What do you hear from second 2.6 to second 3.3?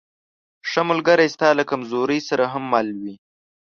مل وي.